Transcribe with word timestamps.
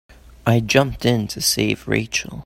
I 0.47 0.61
jumped 0.61 1.05
in 1.05 1.27
to 1.27 1.41
save 1.41 1.87
Rachel. 1.87 2.39